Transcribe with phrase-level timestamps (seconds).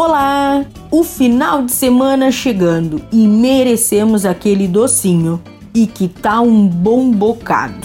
[0.00, 0.64] Olá!
[0.92, 5.42] O final de semana chegando e merecemos aquele docinho.
[5.74, 7.84] E que tal um bom bocado?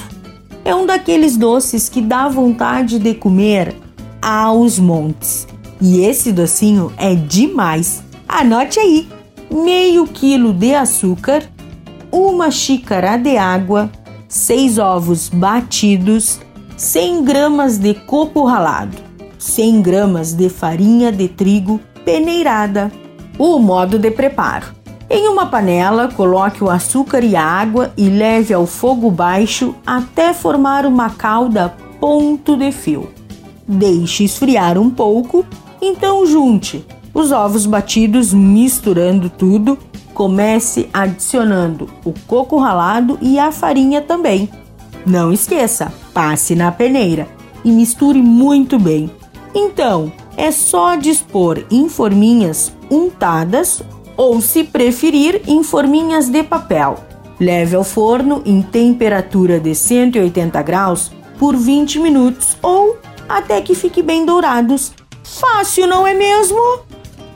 [0.63, 3.75] É um daqueles doces que dá vontade de comer
[4.21, 5.47] aos montes.
[5.81, 8.03] E esse docinho é demais.
[8.27, 9.07] Anote aí:
[9.51, 11.41] meio quilo de açúcar,
[12.11, 13.89] uma xícara de água,
[14.27, 16.39] seis ovos batidos,
[16.77, 18.97] 100 gramas de coco ralado,
[19.39, 22.91] 100 gramas de farinha de trigo peneirada.
[23.37, 24.67] O modo de preparo:
[25.09, 30.33] em uma panela, coloque o açúcar e a água e leve ao fogo baixo até
[30.33, 33.09] formar uma calda ponto de fio.
[33.67, 35.45] Deixe esfriar um pouco,
[35.81, 39.77] então junte os ovos batidos, misturando tudo.
[40.13, 44.49] Comece adicionando o coco ralado e a farinha também.
[45.05, 47.27] Não esqueça, passe na peneira
[47.63, 49.09] e misture muito bem.
[49.55, 53.81] Então, é só dispor em forminhas untadas
[54.15, 56.97] ou, se preferir, em forminhas de papel.
[57.39, 64.01] Leve ao forno em temperatura de 180 graus por 20 minutos ou até que fique
[64.01, 64.93] bem dourados.
[65.23, 66.59] Fácil, não é mesmo?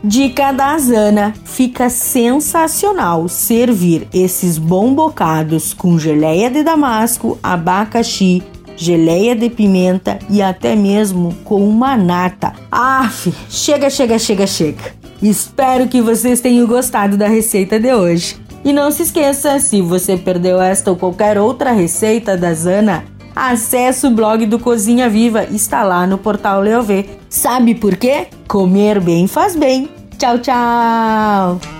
[0.04, 8.44] Dica da Zana: fica sensacional servir esses bombocados com geleia de damasco, abacaxi,
[8.78, 12.54] geleia de pimenta e até mesmo com uma nata.
[12.72, 14.96] Aff, chega, chega, chega, chega.
[15.22, 18.38] Espero que vocês tenham gostado da receita de hoje.
[18.64, 23.04] E não se esqueça, se você perdeu esta ou qualquer outra receita da Zana,
[23.36, 27.06] acesse o blog do Cozinha Viva, está lá no portal Leovê.
[27.30, 28.28] Sabe por quê?
[28.48, 29.90] Comer bem faz bem.
[30.18, 31.77] Tchau, tchau!